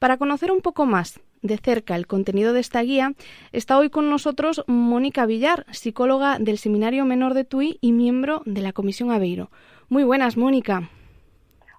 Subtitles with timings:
[0.00, 3.12] Para conocer un poco más de cerca el contenido de esta guía,
[3.52, 8.62] está hoy con nosotros Mónica Villar, psicóloga del Seminario Menor de Tui y miembro de
[8.62, 9.52] la Comisión Aveiro.
[9.88, 10.90] Muy buenas, Mónica.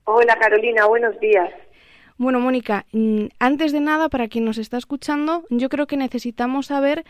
[0.06, 1.52] Hola, Carolina, buenos días.
[2.18, 6.68] Bueno, Mónica, mm, antes de nada, para quien nos está escuchando, yo creo que necesitamos
[6.68, 7.04] saber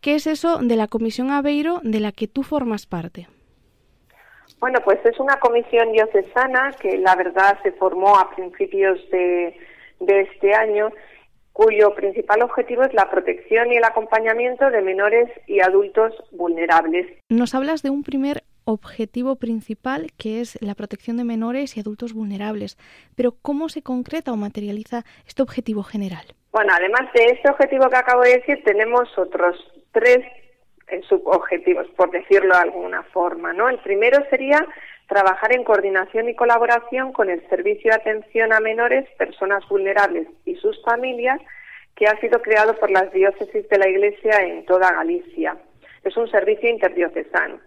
[0.00, 3.28] qué es eso de la Comisión Aveiro de la que tú formas parte.
[4.60, 9.56] Bueno, pues es una comisión diocesana que la verdad se formó a principios de,
[10.00, 10.90] de este año,
[11.52, 17.06] cuyo principal objetivo es la protección y el acompañamiento de menores y adultos vulnerables.
[17.28, 22.12] Nos hablas de un primer objetivo principal, que es la protección de menores y adultos
[22.12, 22.76] vulnerables.
[23.16, 26.26] Pero ¿cómo se concreta o materializa este objetivo general?
[26.52, 29.56] Bueno, además de este objetivo que acabo de decir, tenemos otros
[29.92, 30.18] tres
[30.88, 33.54] eh, subobjetivos, por decirlo de alguna forma.
[33.54, 33.70] ¿no?
[33.70, 34.66] El primero sería
[35.06, 40.56] trabajar en coordinación y colaboración con el Servicio de Atención a Menores, Personas Vulnerables y
[40.56, 41.40] sus familias,
[41.96, 45.56] que ha sido creado por las diócesis de la Iglesia en toda Galicia.
[46.04, 47.60] Es un servicio interdiocesano.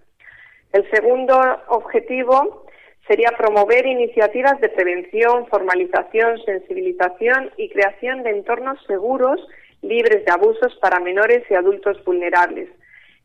[0.73, 2.65] El segundo objetivo
[3.07, 9.45] sería promover iniciativas de prevención, formalización, sensibilización y creación de entornos seguros,
[9.81, 12.69] libres de abusos para menores y adultos vulnerables.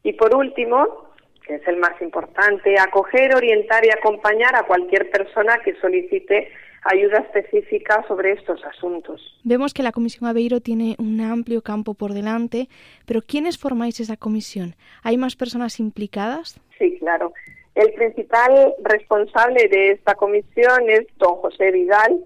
[0.02, 1.12] Y por último,
[1.46, 6.50] que es el más importante, acoger, orientar y acompañar a cualquier persona que solicite
[6.82, 9.20] ayuda específica sobre estos asuntos.
[9.44, 12.68] Vemos que la Comisión Aveiro tiene un amplio campo por delante,
[13.06, 14.74] pero ¿quiénes formáis esa comisión?
[15.02, 16.60] ¿Hay más personas implicadas?
[16.78, 17.32] Sí, claro.
[17.74, 22.24] El principal responsable de esta comisión es don José Vidal,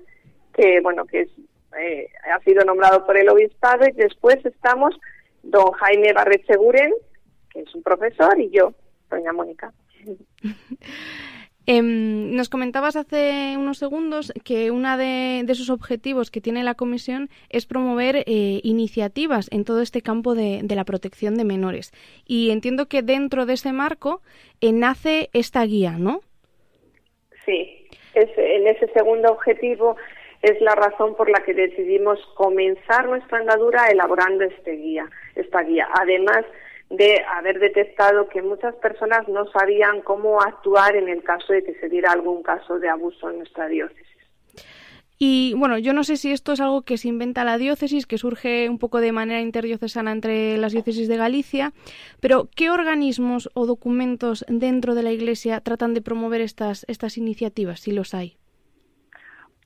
[0.55, 1.29] que bueno, que
[1.79, 4.95] eh, ha sido nombrado por el obispado, y después estamos
[5.43, 6.93] don Jaime Barrecheguren,
[7.51, 8.75] que es un profesor, y yo,
[9.11, 9.73] doña Mónica.
[11.73, 17.29] Em, nos comentabas hace unos segundos que uno de, esos objetivos que tiene la Comisión
[17.49, 21.93] es promover eh, iniciativas en todo este campo de, la protección de menores.
[22.27, 24.21] Y entiendo que dentro de ese marco
[24.61, 26.23] eh, nace esta guía, ¿no?
[27.47, 29.97] Sí, en ese segundo objetivo
[30.43, 35.87] es la razón por la que decidimos comenzar nuestra andadura elaborando este guía, esta guía.
[36.01, 36.45] Además,
[36.91, 41.75] de haber detectado que muchas personas no sabían cómo actuar en el caso de que
[41.75, 44.07] se diera algún caso de abuso en nuestra diócesis.
[45.23, 48.17] Y bueno, yo no sé si esto es algo que se inventa la diócesis, que
[48.17, 51.73] surge un poco de manera interdiocesana entre las diócesis de Galicia,
[52.21, 57.81] pero ¿qué organismos o documentos dentro de la Iglesia tratan de promover estas, estas iniciativas,
[57.81, 58.39] si los hay?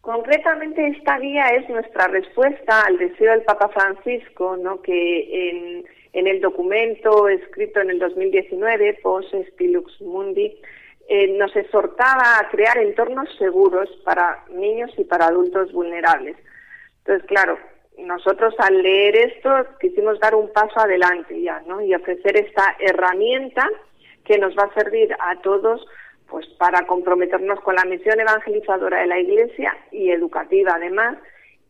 [0.00, 4.82] Concretamente, esta guía es nuestra respuesta al deseo del Papa Francisco, ¿no?
[4.82, 10.56] que en en el documento escrito en el 2019, Post Spilux Mundi,
[11.08, 16.36] eh, nos exhortaba a crear entornos seguros para niños y para adultos vulnerables.
[16.98, 17.58] Entonces, claro,
[17.98, 21.80] nosotros al leer esto quisimos dar un paso adelante ya, ¿no?
[21.82, 23.68] Y ofrecer esta herramienta
[24.24, 25.84] que nos va a servir a todos
[26.28, 31.18] pues para comprometernos con la misión evangelizadora de la Iglesia y educativa además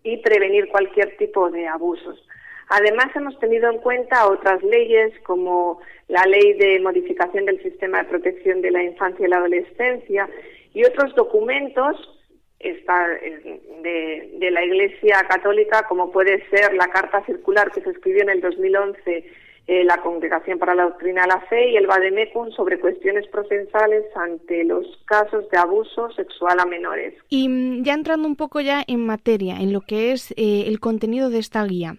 [0.02, 2.24] y prevenir cualquier tipo de abusos.
[2.68, 8.08] Además, hemos tenido en cuenta otras leyes como la Ley de Modificación del Sistema de
[8.08, 10.28] Protección de la Infancia y la Adolescencia
[10.72, 11.96] y otros documentos
[12.60, 18.30] de, de, la Iglesia Católica, como puede ser la Carta Circular que se escribió en
[18.30, 19.24] el 2011
[19.66, 24.04] eh, la Congregación para la Doctrina de la Fe y el Vademecum sobre cuestiones procesales
[24.14, 27.14] ante los casos de abuso sexual a menores.
[27.30, 30.80] Y mm, ya entrando un poco ya en materia, en lo que es eh, el
[30.80, 31.96] contenido de esta guía.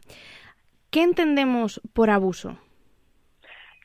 [0.96, 2.58] ¿Qué entendemos por abuso?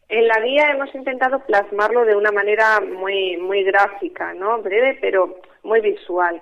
[0.08, 4.62] En la guía hemos intentado plasmarlo de una manera muy, muy gráfica, ¿no?
[4.62, 6.40] Breve, pero muy visual.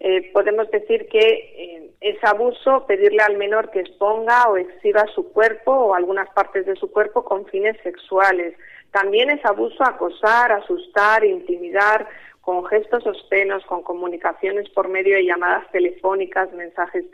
[0.00, 5.30] Eh, podemos decir que eh, es abuso pedirle al menor que exponga o exhiba su
[5.30, 8.54] cuerpo o algunas partes de su cuerpo con fines sexuales.
[8.92, 12.08] También es abuso acosar, asustar, intimidar
[12.40, 17.04] con gestos obscenos, con comunicaciones por medio de llamadas telefónicas, mensajes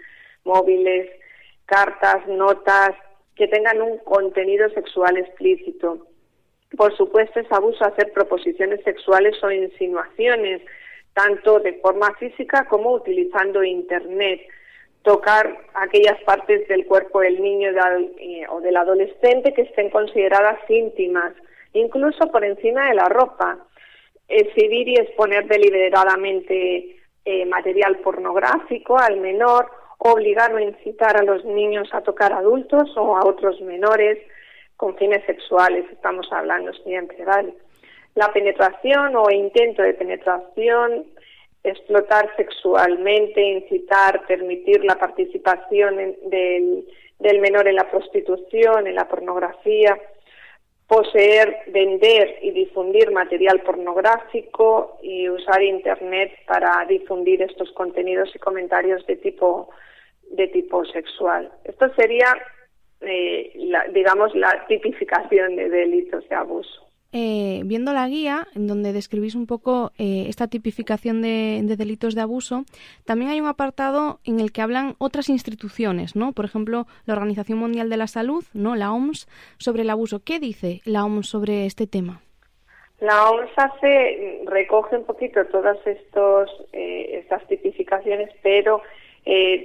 [0.45, 1.11] móviles,
[1.67, 2.93] cartas, notas
[3.37, 6.07] que tengan un contenido sexual explícito.
[6.77, 10.63] Por supuesto, es abuso hacer proposiciones sexuales o insinuaciones,
[11.13, 14.41] tanto de forma física como utilizando Internet.
[15.03, 17.71] Tocar aquellas partes del cuerpo del niño
[18.19, 21.35] eh, o del adolescente que estén consideradas íntimas,
[21.75, 23.59] incluso por encima de la ropa.
[24.29, 26.97] Exhibir y exponer deliberadamente
[27.27, 33.17] eh, material pornográfico al menor obligar o incitar a los niños a tocar adultos o
[33.17, 34.19] a otros menores
[34.77, 37.55] con fines sexuales, estamos hablando siempre, ¿vale?
[38.15, 41.07] La penetración o intento de penetración,
[41.63, 46.85] explotar sexualmente, incitar, permitir la participación del,
[47.19, 49.99] del menor en la prostitución, en la pornografía,
[50.87, 59.07] poseer, vender y difundir material pornográfico y usar Internet para difundir estos contenidos y comentarios
[59.07, 59.71] de tipo
[60.31, 61.51] de tipo sexual.
[61.65, 62.35] Esto sería,
[63.01, 63.53] eh,
[63.93, 66.84] digamos, la tipificación de delitos de abuso.
[67.17, 72.23] Eh, viendo la guía, en donde describís un poco eh, esta tipificación de, delitos de
[72.23, 72.65] abuso,
[73.05, 76.33] también hay un apartado en el que hablan otras instituciones, ¿no?
[76.33, 78.75] Por ejemplo, la Organización Mundial de la Salud, ¿no?
[78.75, 79.29] La OMS,
[79.59, 80.25] sobre el abuso.
[80.25, 82.21] ¿Qué dice la OMS sobre este tema?
[82.99, 88.83] La OMS hace, recoge un poquito todas estos, eh, estas tipificaciones, pero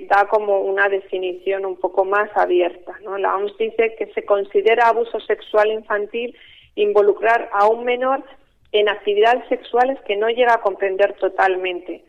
[0.07, 2.94] da como una definición un poco más abierta.
[3.04, 3.18] ¿no?
[3.18, 6.38] La OMS dice que se considera abuso sexual infantil
[6.81, 8.24] involucrar a un menor
[8.72, 12.04] en actividades sexuales que no llega a comprender totalmente,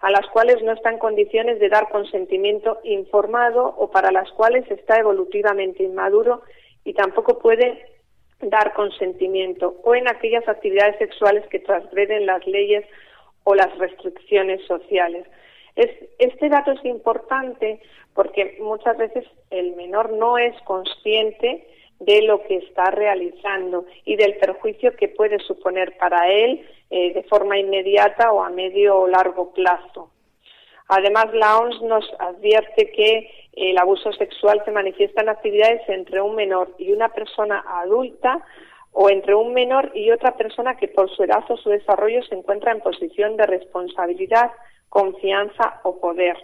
[0.00, 4.68] a las cuales no está en condiciones de dar consentimiento informado o para las cuales
[4.70, 6.42] está evolutivamente inmaduro
[6.84, 7.86] y tampoco puede
[8.40, 12.84] dar consentimiento, o en aquellas actividades sexuales que transgreden las leyes
[13.44, 15.26] o las restricciones sociales.
[15.76, 17.80] este dato es importante
[18.14, 21.66] porque muchas veces el menor no es consciente
[22.04, 27.22] de lo que está realizando y del perjuicio que puede suponer para él eh, de
[27.24, 30.10] forma inmediata o a medio o largo plazo.
[30.88, 36.34] Además, la OMS nos advierte que el abuso sexual se manifiesta en actividades entre un
[36.34, 38.44] menor y una persona adulta
[38.92, 42.34] o entre un menor y otra persona que por su edad o su desarrollo se
[42.34, 44.52] encuentra en posición de responsabilidad,
[44.88, 46.36] confianza o poder.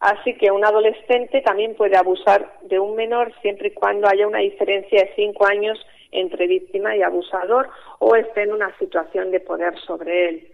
[0.00, 4.38] Así que un adolescente también puede abusar de un menor siempre y cuando haya una
[4.38, 5.78] diferencia de cinco años
[6.10, 7.68] entre víctima y abusador
[7.98, 10.52] o esté en una situación de poder sobre él.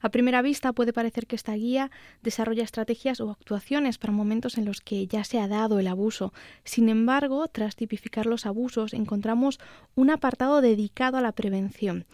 [0.00, 1.90] A primera vista puede parecer que esta guía
[2.22, 6.32] desarrolla estrategias o actuaciones para momentos en los que ya se ha dado el abuso.
[6.64, 9.58] Sin embargo, tras tipificar los abusos, encontramos
[9.94, 12.04] un apartado dedicado a la prevención.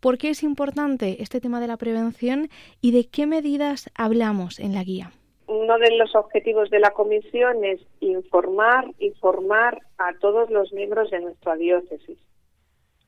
[0.00, 2.48] ¿Por qué es importante este tema de la prevención
[2.80, 5.12] y de qué medidas hablamos en la guía?
[5.50, 11.10] Uno de los objetivos de la comisión es informar y formar a todos los miembros
[11.10, 12.18] de nuestra diócesis.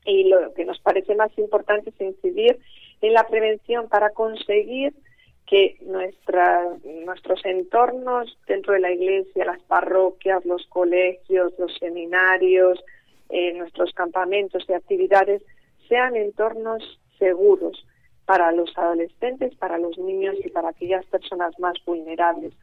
[0.05, 2.59] Y lo que nos parece más importante es incidir
[3.01, 4.93] en la prevención para conseguir
[5.47, 12.83] que nuestros entornos dentro de la iglesia, las parroquias, los colegios, los seminarios,
[13.29, 15.41] eh, nuestros campamentos y actividades
[15.87, 17.85] sean entornos seguros,
[18.25, 22.53] para los adolescentes, para los niños y para aquellas personas más vulnerables.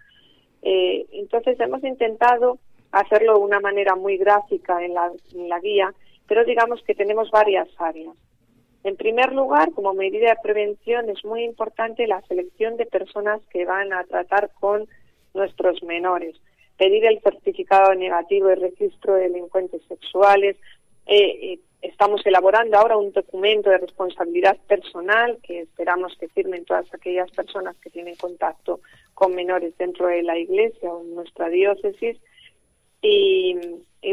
[0.62, 2.58] Eh, entonces hemos intentado
[2.92, 5.94] hacerlo de una manera muy gráfica en la, guía,
[6.26, 8.14] pero digamos que tenemos varias áreas.
[8.82, 13.66] En primer lugar, como medida de prevención, es muy importante la selección de personas que
[13.66, 14.88] van a tratar con
[15.34, 16.36] nuestros menores.
[16.78, 20.56] Pedir el certificado negativo de registro de delincuentes sexuales,
[21.06, 26.92] eh, eh Estamos elaborando ahora un documento de responsabilidad personal que esperamos que firmen todas
[26.92, 28.80] aquellas personas que tienen contacto
[29.14, 32.18] con menores dentro de la iglesia o en nuestra diócesis.
[33.02, 33.56] Y,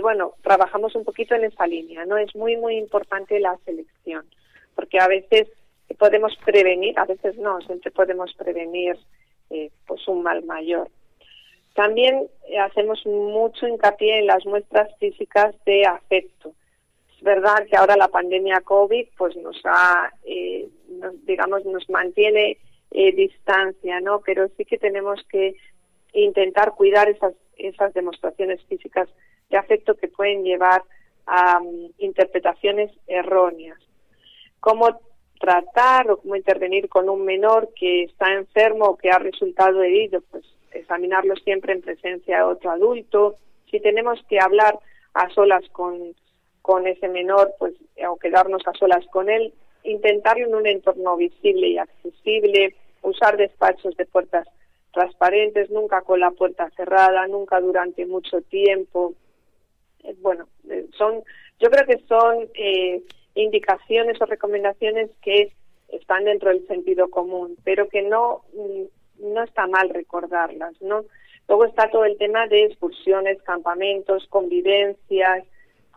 [0.02, 2.18] bueno, trabajamos un poquito en esa línea, ¿no?
[2.18, 4.26] Es muy, muy importante la selección,
[4.74, 5.50] porque a veces
[6.00, 8.98] podemos prevenir, a veces no, siempre podemos prevenir
[9.50, 10.90] eh, pues un mal mayor.
[11.74, 12.28] También
[12.62, 16.54] hacemos mucho hincapié en las muestras físicas de afecto
[17.22, 20.68] verdad que ahora la pandemia COVID pues nos ha, eh,
[21.24, 22.58] digamos, nos mantiene
[22.92, 24.22] eh, distancia, ¿no?
[24.22, 25.56] Pero sí que tenemos que
[26.14, 29.10] intentar cuidar esas, esas demostraciones físicas
[29.50, 30.84] de afecto que pueden llevar
[31.26, 33.80] a mm, interpretaciones erróneas.
[34.60, 35.00] Cómo
[35.40, 40.22] tratar o cómo intervenir con un menor que está enfermo o que ha resultado herido,
[40.32, 43.36] pues examinarlo siempre en presencia de otro adulto.
[43.70, 44.80] Si tenemos que hablar
[45.14, 46.16] a solas con
[46.68, 47.76] con ese menor, pues,
[48.10, 49.54] o quedarnos a solas con él,
[49.86, 54.46] intentarlo en un entorno visible y accesible, usar despachos de puertas
[54.92, 59.14] transparentes, nunca con la puerta cerrada, nunca durante mucho tiempo.
[60.04, 61.24] Eh, bueno, eh, son,
[61.58, 63.02] yo creo que son eh,
[63.36, 65.54] indicaciones o recomendaciones que
[65.88, 71.06] están dentro del sentido común, pero que no, mm, no está mal recordarlas, ¿no?
[71.48, 75.46] Luego está todo el tema de excursiones, campamentos, convivencias,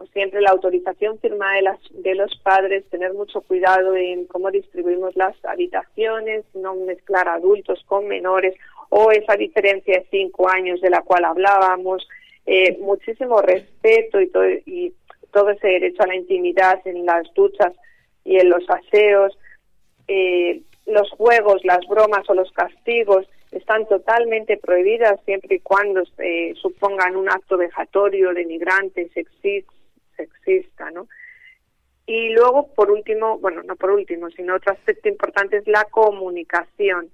[0.01, 4.51] pues siempre la autorización firmada de, las, de los padres, tener mucho cuidado en cómo
[4.51, 8.55] distribuimos las habitaciones, no mezclar adultos con menores
[8.89, 12.09] o esa diferencia de cinco años de la cual hablábamos,
[12.47, 14.95] eh, muchísimo respeto y todo, y
[15.35, 17.75] todo ese derecho a la intimidad en las duchas
[18.25, 19.39] y en los aseos,
[20.09, 26.55] eh, los juegos, las bromas o los castigos están totalmente prohibidas siempre y cuando eh,
[26.55, 29.71] supongan un acto vejatorio, denigrante, sexista,
[30.27, 31.09] sexista, ¿no?
[32.07, 37.09] Y luego, por último, bueno, no por último, sino otro aspecto importante es la comunicación.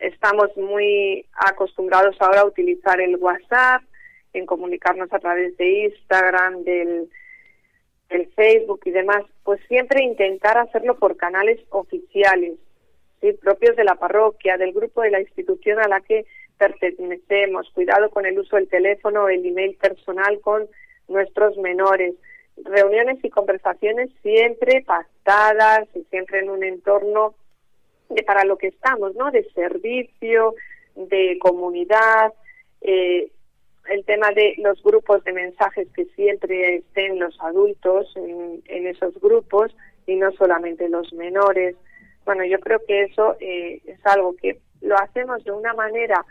[0.00, 3.82] Estamos muy acostumbrados ahora a utilizar el WhatsApp,
[4.32, 7.10] en comunicarnos a través de Instagram, del,
[8.36, 12.54] Facebook y demás, pues siempre intentar hacerlo por canales oficiales,
[13.20, 13.32] ¿sí?
[13.32, 16.24] propios de la parroquia, del grupo de la institución a la que
[16.56, 20.68] pertenecemos, cuidado con el uso del teléfono el email personal con
[21.08, 22.14] nuestros menores,
[22.56, 27.34] reuniones y conversaciones siempre pactadas y siempre en un entorno
[28.08, 29.30] de para lo que estamos, ¿no?
[29.30, 30.54] De servicio,
[30.94, 32.32] de comunidad,
[32.80, 33.30] eh,
[33.88, 39.74] el tema de los grupos de mensajes que siempre estén los adultos en, esos grupos
[40.06, 41.76] y no solamente los menores.
[42.24, 46.24] Bueno, yo creo que eso eh, es algo que lo hacemos de una manera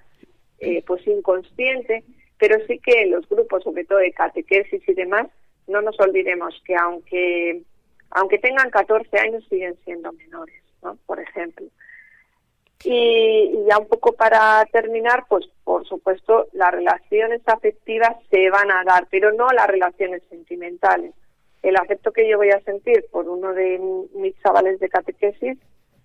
[0.60, 2.04] eh, pues inconsciente,
[2.38, 5.28] pero sí que los grupos, sobre todo de catequesis y demás,
[5.68, 7.62] no nos olvidemos que aunque
[8.12, 10.98] aunque tengan 14 años siguen siendo menores, ¿no?
[11.06, 11.66] Por ejemplo.
[12.84, 18.84] Y, ya un poco para terminar, pues por supuesto las relaciones afectivas se van a
[18.84, 21.14] dar, pero no las relaciones sentimentales.
[21.64, 23.80] El afecto que yo voy a sentir por uno de
[24.16, 25.58] mis chavales de catequesis,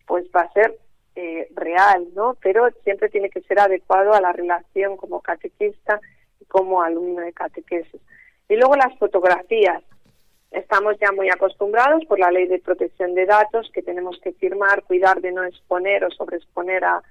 [0.07, 0.79] pues va a ser
[1.17, 2.37] eh, real, ¿no?
[2.41, 6.01] Pero siempre tiene que ser adecuado a la relación como catequista
[6.49, 8.01] como alumno de catequesis.
[8.49, 9.83] Y luego las fotografías.
[10.51, 14.83] Estamos ya muy acostumbrados por la ley de protección de datos que tenemos que firmar,
[14.85, 17.03] cuidar de no exponer o sobreexponer a,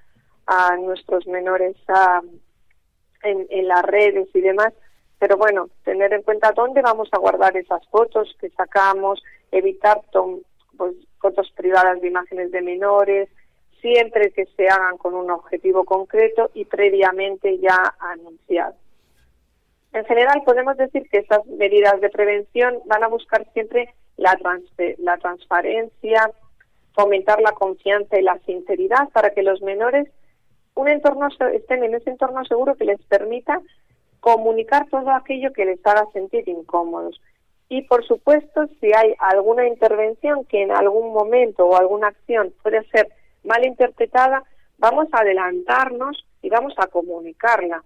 [0.48, 1.75] a nuestros menores
[3.22, 4.74] en, en las redes y demás.
[5.20, 10.01] Pero bueno, tener en cuenta dónde vamos a guardar esas fotos que sacamos, evitar
[10.75, 13.29] pues, fotos privadas de imágenes de menores,
[13.82, 18.75] siempre que se hagan con un objetivo concreto y previamente ya anunciado.
[19.98, 24.38] En general, podemos decir que estas medidas de prevención van a buscar siempre la,
[25.18, 26.30] transparencia,
[26.94, 30.08] fomentar la confianza y la sinceridad para que los menores
[30.75, 33.60] un entorno estén en ese entorno seguro que les permita
[34.20, 37.20] comunicar todo aquello que les haga sentir incómodos.
[37.68, 42.88] Y por supuesto, si hay alguna intervención que en algún momento o alguna acción puede
[42.89, 43.08] ser
[43.44, 44.44] mal interpretada,
[44.77, 47.84] vamos a adelantarnos y vamos a comunicarla.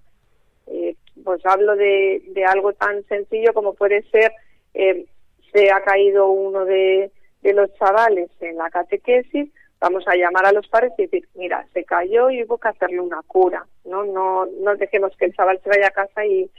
[0.68, 4.32] Eh, pues hablo de, de, algo tan sencillo como puede ser,
[4.74, 5.06] eh,
[5.52, 7.12] se ha caído uno de,
[7.44, 9.50] los chavales en la catequesis,
[9.80, 13.00] vamos a llamar a los padres y decir, mira, se cayó y hubo que hacerle
[13.00, 14.06] una cura, ¿no?
[14.06, 16.50] No, no dejemos que el chaval se vaya a casa y,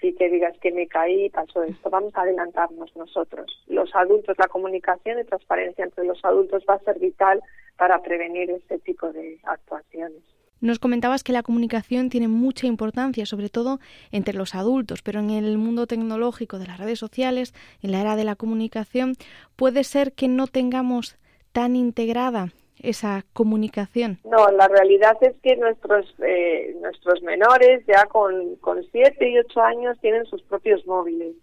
[0.00, 1.90] y que digas que me caí y pasó esto.
[1.90, 3.46] Vamos a adelantarnos nosotros.
[3.66, 7.42] Los adultos, la comunicación y transparencia entre los adultos va a ser vital
[7.76, 10.22] para prevenir este tipo de actuaciones.
[10.60, 13.78] Nos comentabas que la comunicación tiene mucha importancia, sobre todo
[14.10, 18.16] entre los adultos, pero en el mundo tecnológico de las redes sociales, en la era
[18.16, 19.14] de la comunicación,
[19.56, 21.16] puede ser que no tengamos
[21.52, 22.48] tan integrada
[22.82, 24.18] esa comunicación.
[24.24, 29.60] No, la realidad es que nuestros eh, nuestros menores ya con, con siete y ocho
[29.60, 31.34] años tienen sus propios móviles.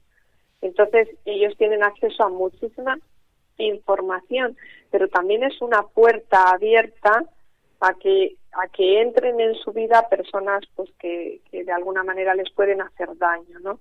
[0.61, 2.97] Entonces ellos tienen acceso a muchísima
[3.57, 4.57] información,
[4.91, 7.23] pero también es una puerta abierta
[7.81, 12.49] a que a que entren en su vida personas pues que, de alguna manera les
[12.51, 13.79] pueden hacer daño, ¿no?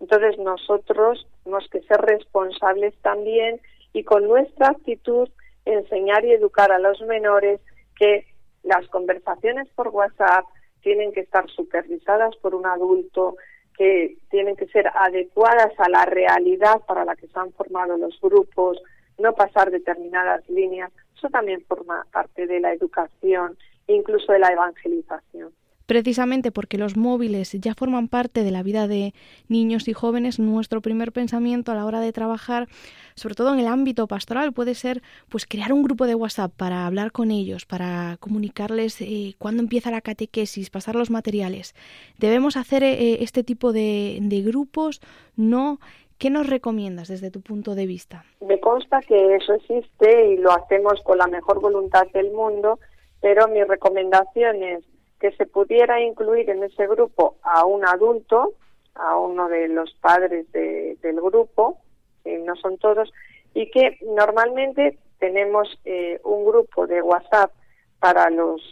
[0.00, 3.60] Entonces nosotros tenemos que ser responsables también
[3.92, 5.28] y con nuestra actitud
[5.64, 7.60] enseñar y educar a los menores
[7.98, 8.26] que
[8.62, 10.44] las conversaciones por WhatsApp
[10.82, 13.36] tienen que estar supervisadas por un adulto,
[13.76, 18.20] que tienen que ser adecuadas a la realidad para la que se han formado los
[18.20, 18.80] grupos,
[19.18, 20.92] no pasar determinadas líneas.
[21.16, 23.56] Eso también forma parte de la educación,
[23.86, 25.52] incluso de la evangelización.
[25.86, 29.14] Precisamente porque los móviles ya forman parte de la vida de
[29.48, 32.66] niños y jóvenes, nuestro primer pensamiento a la hora de trabajar,
[33.14, 36.86] sobre todo en el ámbito pastoral, puede ser pues crear un grupo de WhatsApp para
[36.86, 41.74] hablar con ellos, para comunicarles eh, cuándo empieza la catequesis, pasar los materiales.
[42.18, 45.00] Debemos hacer eh, este tipo de, de grupos,
[45.36, 45.78] no
[46.18, 48.24] ¿Qué nos recomiendas desde tu punto de vista?
[48.40, 52.78] Me consta que eso existe y lo hacemos con la mejor voluntad del mundo,
[53.26, 54.84] pero mi recomendación es
[55.18, 58.52] que se pudiera incluir en ese grupo a un adulto,
[58.94, 61.80] a uno de los padres del grupo,
[62.24, 63.12] no son todos,
[63.52, 67.50] y que normalmente tenemos eh, un grupo de WhatsApp
[67.98, 68.62] para los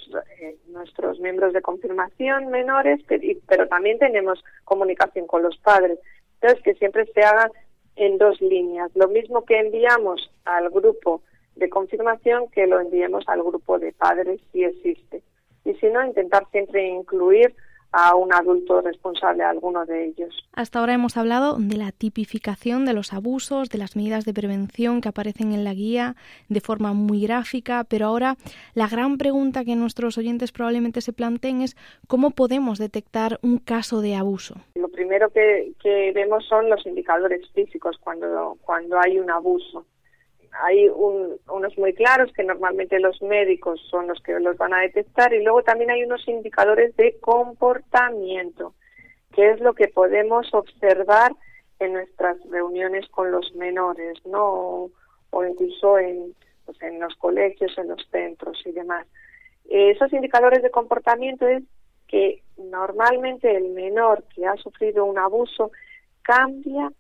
[0.41, 3.01] eh, nuestros miembros de confirmación menores,
[3.49, 5.99] pero, también tenemos comunicación con los padres.
[6.35, 7.51] Entonces, que siempre se haga
[7.97, 8.93] en dos líneas.
[8.95, 11.23] Lo mismo que enviamos al grupo
[11.57, 15.23] de confirmación, que lo enviemos al grupo de padres si existe.
[15.65, 17.55] Y si no, intentar siempre incluir
[17.97, 20.35] a un adulto responsable, a alguno de ellos.
[20.53, 25.01] Hasta ahora hemos hablado de la tipificación de los abusos, de las medidas de prevención
[25.01, 26.17] que aparecen en la guía
[26.49, 28.35] de forma muy gráfica, pero ahora
[28.75, 31.77] la gran pregunta que nuestros oyentes probablemente se planteen es
[32.09, 34.57] cómo podemos detectar un caso de abuso.
[34.75, 39.87] Lo primero que, que vemos son los indicadores físicos cuando, cuando hay un abuso
[40.63, 45.33] hay unos muy claros que normalmente los médicos son los que los van a detectar
[45.35, 48.75] y luego también hay unos indicadores de comportamiento,
[49.33, 51.33] que es lo que podemos observar
[51.81, 54.91] en nuestras reuniones con los menores, ¿no?
[55.31, 56.35] O, incluso en,
[56.65, 59.07] pues en los colegios, en los centros y demás.
[59.69, 61.65] esos indicadores de comportamiento es
[62.07, 65.73] que normalmente el menor que ha sufrido un abuso
[66.23, 66.93] cambia,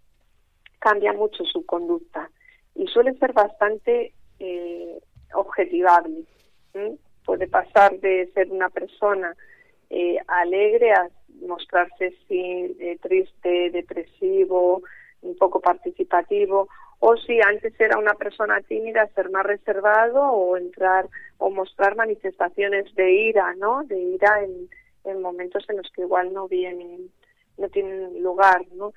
[0.81, 2.29] cambia mucho su conducta
[2.75, 4.99] y suele ser bastante eh,
[5.35, 6.25] objetivable.
[7.25, 9.35] Puede pasar de ser una persona
[9.91, 11.09] eh, alegre a
[11.47, 14.83] mostrarse eh, triste, depresivo,
[15.23, 21.09] un poco participativo, o si antes era una persona tímida, ser más reservado o entrar
[21.39, 23.85] o mostrar manifestaciones de ira, ¿no?
[23.85, 24.69] De ira en,
[25.05, 27.11] en momentos en los que igual no vienen,
[27.59, 28.93] no tienen lugar, ¿no?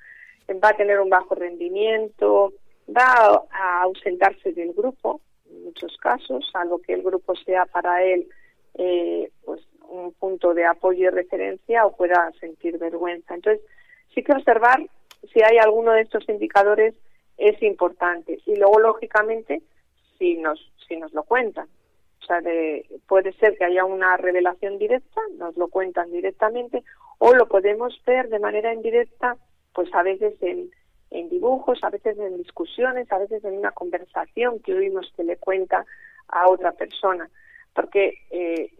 [0.62, 2.54] Va a tener un bajo rendimiento,
[2.96, 8.28] va a ausentarse del grupo en muchos casos, salvo que el grupo sea para él
[8.74, 13.34] eh, pues un punto de apoyo y referencia o pueda sentir vergüenza.
[13.34, 13.64] Entonces,
[14.14, 14.86] sí que observar
[15.32, 16.94] si hay alguno de estos indicadores
[17.36, 19.62] es importante y luego lógicamente
[20.18, 21.68] si nos si nos lo cuentan
[22.20, 26.82] o sea de, puede ser que haya una revelación directa nos lo cuentan directamente
[27.18, 29.36] o lo podemos ver de manera indirecta
[29.72, 30.70] pues a veces en
[31.10, 35.36] en dibujos, a veces en discusiones, a veces en una conversación que oímos que le
[35.36, 35.84] cuenta
[36.28, 37.28] a otra persona,
[37.74, 38.70] porque eh,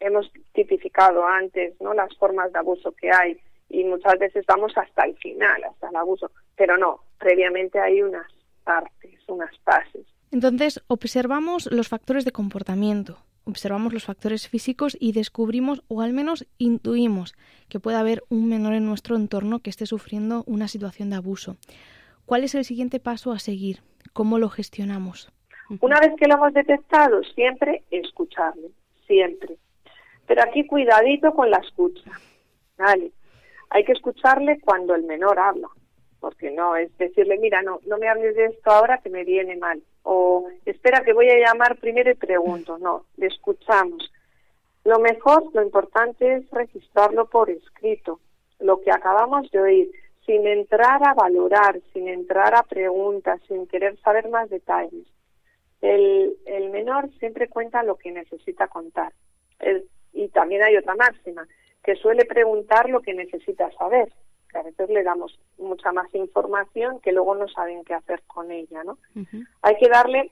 [0.00, 5.04] hemos tipificado antes no las formas de abuso que hay y muchas veces vamos hasta
[5.04, 8.26] el final, hasta el abuso, pero no, previamente hay unas
[8.64, 10.06] partes, unas fases.
[10.30, 16.46] Entonces, observamos los factores de comportamiento, observamos los factores físicos y descubrimos o al menos
[16.58, 17.34] intuimos
[17.68, 21.56] que puede haber un menor en nuestro entorno que esté sufriendo una situación de abuso.
[22.26, 23.80] ¿Cuál es el siguiente paso a seguir?
[24.12, 25.32] ¿Cómo lo gestionamos?
[25.80, 28.70] Una vez que lo hemos detectado, siempre escucharle,
[29.06, 29.56] siempre.
[30.26, 32.10] Pero aquí cuidadito con la escucha.
[33.70, 35.68] Hay que escucharle cuando el menor habla,
[36.22, 39.56] porque no es decirle, mira, no, no me hables de esto ahora que me viene
[39.56, 42.78] mal o espera que voy a llamar primero y pregunto.
[42.78, 44.08] No, le escuchamos.
[44.84, 48.20] Lo mejor, lo importante es registrarlo por escrito,
[48.60, 49.90] lo que acabamos de oír,
[50.24, 55.06] sin entrar a valorar, sin entrar a preguntas, sin querer saber más detalles.
[55.80, 59.12] El, el menor siempre cuenta lo que necesita contar.
[60.12, 61.48] y también hay otra máxima,
[61.82, 64.12] que suele preguntar lo que necesita saber
[64.52, 68.52] que a veces le damos mucha más información que luego no saben qué hacer con
[68.52, 68.98] ella, ¿no?
[69.62, 70.30] Hay que darle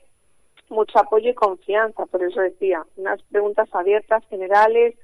[0.68, 4.94] mucho apoyo y confianza, por eso decía, unas preguntas abiertas, generales,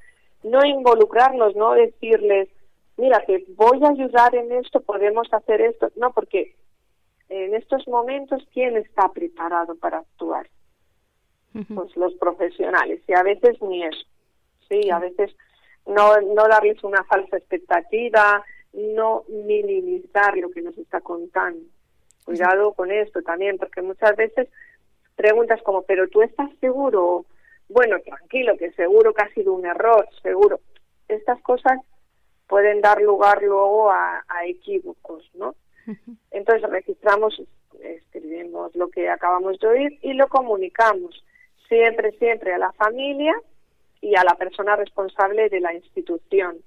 [0.45, 2.49] no involucrarnos, no decirles,
[2.97, 6.55] mira, que voy a ayudar en esto, podemos hacer esto, no, porque
[7.29, 10.49] en estos momentos, ¿quién está preparado para actuar?
[11.75, 14.07] Pues los profesionales, y a veces ni eso,
[14.69, 15.35] sí, a veces
[15.87, 21.61] no, no darles una falsa expectativa, no minimizar lo que nos está contando.
[22.25, 24.49] Cuidado con esto también, porque muchas veces
[25.15, 27.25] preguntas como, pero tú estás seguro,
[27.69, 30.61] bueno, tranquilo, que seguro que ha sido un error, seguro.
[31.09, 31.81] Estas cosas
[32.47, 35.55] pueden dar lugar luego a, equívocos, ¿no?
[36.31, 37.43] Entonces registramos,
[37.83, 41.25] escribimos lo que acabamos de oír y lo comunicamos
[41.69, 43.35] siempre, siempre a la familia
[44.01, 46.59] y a la persona responsable de la institución.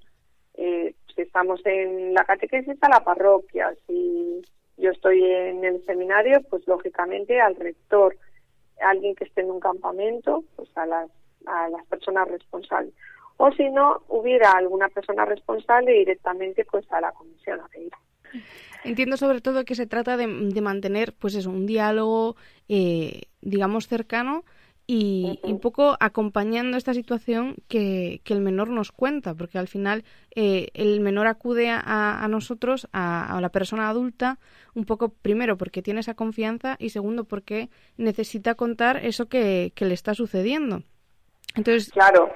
[0.62, 4.42] Eh, si estamos en la catequesis a la parroquia, si
[4.76, 8.14] yo estoy en el seminario, pues lógicamente al rector,
[8.78, 11.10] alguien que esté en un campamento, pues a las,
[11.46, 12.92] a las personas responsables.
[13.38, 17.68] O si no hubiera alguna persona responsable directamente pues a la comisión a
[18.84, 22.36] Entiendo sobre todo que se trata de, de mantener pues eso, un diálogo
[22.68, 24.44] eh, digamos cercano
[24.86, 30.68] y, un poco acompañando esta situación que, el menor nos cuenta, porque al final eh,
[30.74, 34.38] el menor acude a, nosotros, a, la persona adulta,
[34.74, 39.94] un poco primero porque tiene esa confianza y segundo porque necesita contar eso que, le
[39.94, 40.82] está sucediendo.
[41.56, 42.30] Entonces, claro,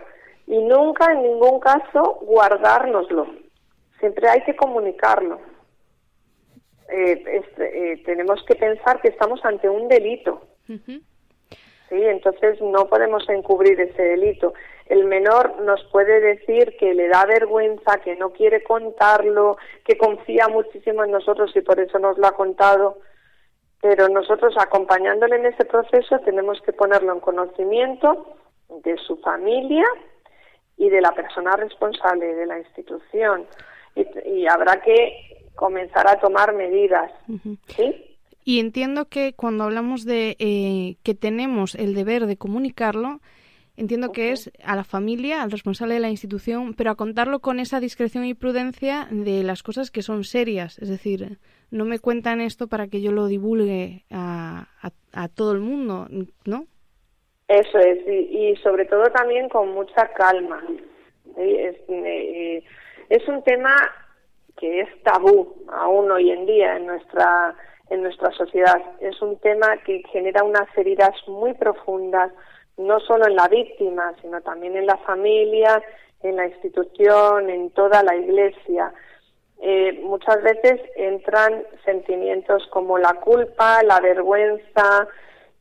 [0.46, 3.26] y nunca en ningún caso guardárnoslo.
[4.00, 5.40] Siempre hay que comunicarlo.
[6.88, 10.42] Eh, eh, tenemos que pensar que estamos ante un delito.
[11.94, 12.04] ¿Sí?
[12.04, 14.54] Entonces no podemos encubrir ese delito.
[14.86, 20.48] El menor nos puede decir que le da vergüenza, que no quiere contarlo, que confía
[20.48, 22.98] muchísimo en nosotros y por eso nos lo ha contado,
[23.80, 28.36] pero nosotros acompañándole en ese proceso tenemos que ponerlo en conocimiento
[28.68, 29.84] de su familia
[30.76, 33.46] y de la persona responsable de la institución
[33.94, 37.12] y, habrá que comenzar a tomar medidas,
[37.68, 38.13] ¿sí?
[38.44, 43.20] Y entiendo que cuando hablamos de eh, que tenemos el deber de comunicarlo,
[43.76, 47.58] entiendo que es a la familia, al responsable de la institución, pero a contarlo con
[47.58, 50.78] esa discreción y prudencia de las cosas que son serias.
[50.78, 51.38] Es decir,
[51.70, 54.68] no me cuentan esto para que yo lo divulgue a,
[55.12, 56.06] a, todo el mundo,
[56.44, 56.66] ¿no?
[57.48, 60.62] Eso es, y, sobre todo también con mucha calma.
[61.36, 62.62] Es, eh,
[63.08, 63.74] es un tema
[64.56, 67.56] que es tabú aún hoy en día en nuestra
[67.90, 68.80] en nuestra sociedad.
[69.00, 72.32] Es un tema que genera unas heridas muy profundas,
[72.76, 75.82] no solo en la víctima, sino también en la familia,
[76.22, 78.92] en la institución, en toda la iglesia.
[79.60, 85.08] Eh, muchas veces entran sentimientos como la culpa, la vergüenza,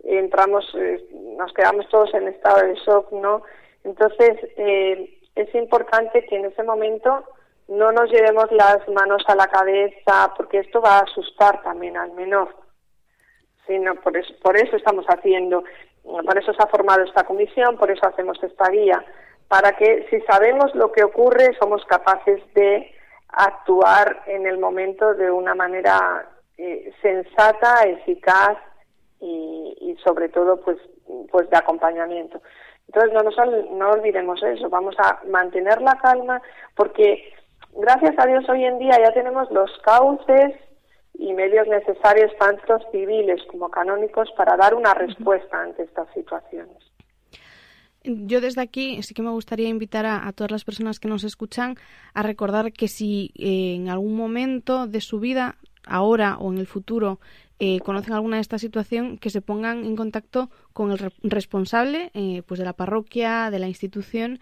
[0.03, 1.05] entramos, eh,
[1.37, 3.43] nos quedamos todos en estado de shock, ¿no?
[3.83, 7.23] Entonces, eh, es importante que en ese momento
[7.67, 12.11] no nos llevemos las manos a la cabeza, porque esto va a asustar también al
[12.11, 12.55] menor.
[13.67, 15.63] Sino por eso, por eso estamos haciendo,
[16.03, 19.03] por eso se ha formado esta comisión, por eso hacemos esta guía,
[19.47, 22.93] para que si sabemos lo que ocurre, somos capaces de
[23.29, 28.57] actuar en el momento de una manera eh, sensata, eficaz
[29.19, 30.77] y, y, sobre todo pues,
[31.31, 32.41] pues de acompañamiento.
[32.87, 33.35] Entonces no nos
[33.71, 36.41] no olvidemos eso, vamos a mantener la calma
[36.75, 37.33] porque
[37.75, 40.53] gracias a Dios hoy en día ya tenemos los cauces
[41.15, 46.77] y medios necesarios, tanto civiles como canónicos, para dar una respuesta ante estas situaciones.
[48.03, 51.75] Yo desde aquí sí que me gustaría invitar a, todas las personas que nos escuchan
[52.13, 55.55] a recordar que si eh, en algún momento de su vida,
[55.85, 57.19] ahora o en el futuro,
[57.59, 62.41] eh, conocen alguna de esta situación, que se pongan en contacto con el responsable eh,
[62.45, 64.39] pues de la parroquia, de la institución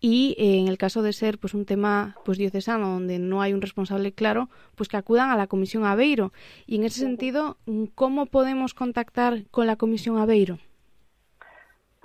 [0.00, 3.52] y eh, en el caso de ser pues un tema pues diocesano donde no hay
[3.52, 6.32] un responsable claro pues que acudan a la comisión Aveiro.
[6.66, 7.56] Y en ese sentido
[7.94, 10.58] cómo podemos contactar con la comisión Aveiro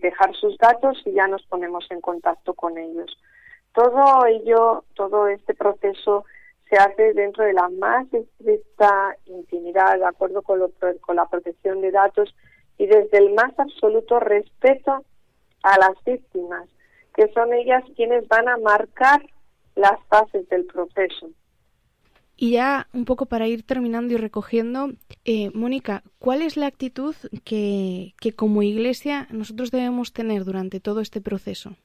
[0.00, 3.18] dejar sus datos y ya nos ponemos en contacto con ellos.
[3.74, 6.24] Todo ello todo este proceso
[6.72, 10.58] se hace dentro de la más estricta intimidad, de acuerdo con,
[11.02, 12.34] con la protección de datos
[12.78, 15.04] y desde el más absoluto respeto
[15.62, 16.66] a las víctimas,
[17.14, 19.20] que son ellas quienes van a marcar
[19.74, 21.28] las fases del proceso.
[22.38, 24.92] Y ya un poco para ir terminando y recogiendo,
[25.26, 31.02] eh, Mónica, ¿cuál es la actitud que, que como Iglesia nosotros debemos tener durante todo
[31.02, 31.76] este proceso?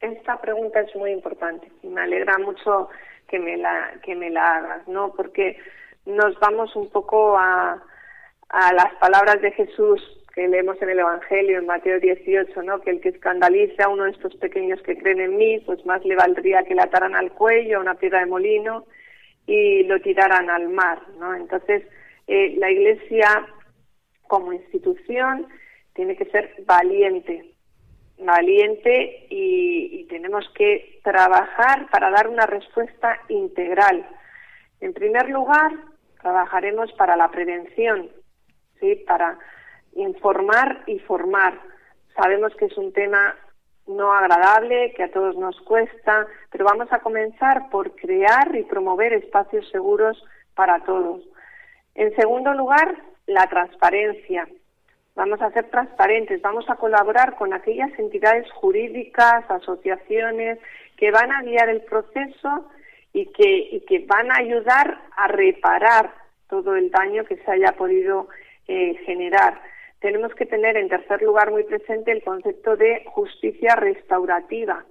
[0.00, 2.88] Esta pregunta es muy importante y me alegra mucho
[3.28, 5.12] que me la que me la hagas, ¿no?
[5.14, 5.58] Porque
[6.04, 7.82] nos vamos un poco a,
[8.48, 10.00] a las palabras de Jesús
[10.34, 12.82] que leemos en el Evangelio en Mateo 18, ¿no?
[12.82, 16.04] Que el que escandalice a uno de estos pequeños que creen en mí, pues más
[16.04, 18.84] le valdría que le ataran al cuello a una piedra de molino
[19.46, 21.34] y lo tiraran al mar, ¿no?
[21.34, 21.84] Entonces,
[22.26, 23.46] eh, la Iglesia
[24.26, 25.46] como institución
[25.94, 27.55] tiene que ser valiente,
[28.18, 34.06] valiente y, tenemos que trabajar para dar una respuesta integral.
[34.80, 35.72] En primer lugar,
[36.22, 38.08] trabajaremos para la prevención,
[38.80, 38.94] ¿sí?
[39.06, 39.38] para
[39.94, 41.60] informar y formar.
[42.14, 43.34] Sabemos que es un tema
[43.86, 49.12] no agradable, que a todos nos cuesta, pero vamos a comenzar por crear y promover
[49.12, 50.22] espacios seguros
[50.54, 51.22] para todos.
[51.94, 54.48] En segundo lugar, la transparencia
[55.16, 60.58] vamos a ser transparentes, vamos a colaborar con aquellas entidades jurídicas, asociaciones
[60.96, 62.70] que van a guiar el proceso
[63.12, 66.12] y que, que van a ayudar a reparar
[66.48, 68.28] todo el daño que se haya podido
[68.68, 69.60] eh, generar.
[70.00, 74.84] Tenemos que tener, en tercer lugar, muy presente el concepto de justicia restaurativa.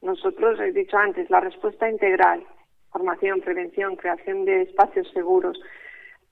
[0.00, 2.42] Nosotros, he dicho antes, la respuesta integral,
[2.90, 5.60] formación, prevención, creación de espacios seguros,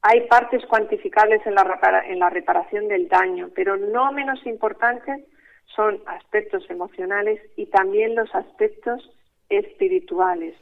[0.06, 5.24] hay partes cuantificables en la, en la reparación del daño, pero no menos importantes
[5.64, 9.10] son aspectos emocionales y también los aspectos
[9.48, 10.54] espirituales,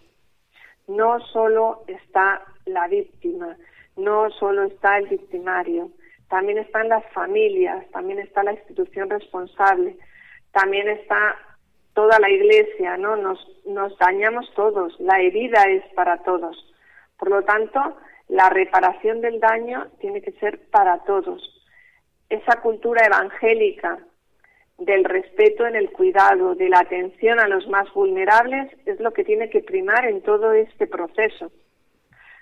[0.86, 3.56] no solo está la víctima,
[3.96, 5.90] no solo está el victimario,
[6.28, 9.96] también están las familias, también está la institución responsable,
[10.52, 11.36] también está
[11.94, 13.16] toda la iglesia, ¿no?
[13.16, 16.72] Nos, nos dañamos todos, la herida es para todos.
[17.18, 17.96] Por lo tanto,
[18.32, 21.42] la reparación del daño tiene que ser para todos.
[22.30, 23.98] Esa cultura evangélica
[24.78, 29.22] del respeto en el cuidado, de la atención a los más vulnerables, es lo que
[29.22, 31.52] tiene que primar en todo este proceso.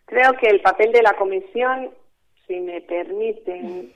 [0.04, 1.90] Creo que el papel de la Comisión,
[2.46, 3.92] si me permiten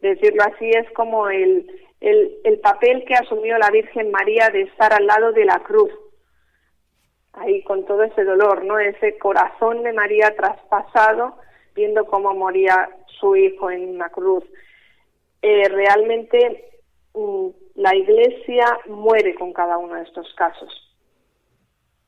[0.00, 4.94] decirlo así, es como el, el, el papel que asumió la Virgen María de estar
[4.94, 5.92] al lado de la cruz,
[7.32, 8.78] ahí con todo ese dolor, ¿no?
[8.78, 11.36] Ese corazón de María traspasado,
[11.74, 14.44] viendo cómo moría su hijo en una cruz.
[15.42, 16.70] Eh, realmente
[17.14, 20.70] mm, la Iglesia muere con cada uno de estos casos,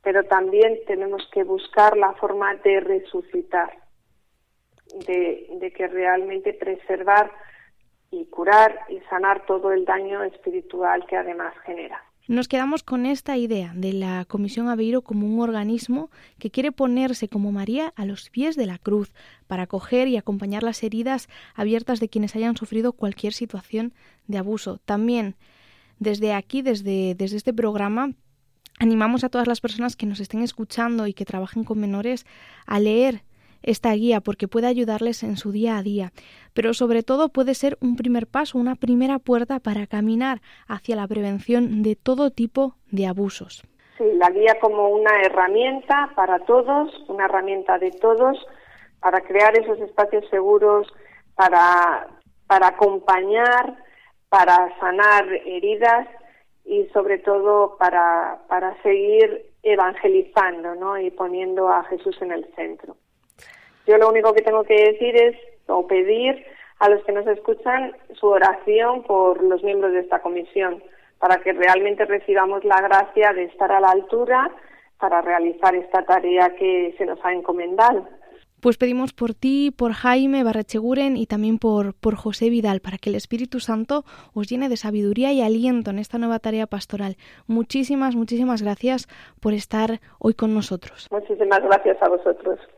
[0.03, 3.73] pero también tenemos que buscar la forma de resucitar,
[5.07, 7.31] de, de que realmente preservar
[8.11, 12.03] y curar y sanar todo el daño espiritual que además genera.
[12.29, 16.09] Nos quedamos con esta idea de la Comisión Aveiro como un organismo
[16.39, 19.13] que quiere ponerse como María a los pies de la cruz
[19.49, 23.93] para acoger y acompañar las heridas abiertas de quienes hayan sufrido cualquier situación
[24.29, 24.79] de abuso.
[24.85, 25.35] También
[25.99, 28.15] desde aquí, desde, desde este programa,
[28.79, 32.25] animamos a todas las personas que nos estén escuchando y que trabajen con menores
[32.67, 33.25] a leer
[33.63, 36.13] esta guía porque puede ayudarles en su día a día,
[36.55, 41.07] pero sobre todo puede ser un primer paso, una primera puerta para caminar hacia la
[41.07, 43.65] prevención de todo tipo de abusos.
[43.99, 48.39] Sí, la guía como una herramienta para todos, una herramienta de todos
[49.01, 50.87] para crear esos espacios seguros,
[51.35, 52.07] para,
[52.47, 53.77] para acompañar,
[54.29, 56.09] para sanar heridas
[56.65, 60.99] y sobre todo para, para seguir evangelizando ¿no?
[60.99, 62.97] y poniendo a Jesús en el centro.
[63.87, 66.45] Yo lo único que tengo que decir es o pedir
[66.79, 70.83] a los que nos escuchan su oración por los miembros de esta comisión,
[71.19, 74.51] para que realmente recibamos la gracia de estar a la altura
[74.99, 78.07] para realizar esta tarea que se nos ha encomendado.
[78.63, 83.11] Pues pedimos por ti, por Jaime Barrecheguren y también por, por José Vidal, para que
[83.11, 87.17] el Espíritu Santo os llene de sabiduría y aliento en esta nueva tarea pastoral.
[87.49, 89.09] Muchísimas, muchísimas gracias
[89.41, 91.09] por estar hoy con nosotros.
[91.11, 92.61] Muchísimas gracias a vosotros.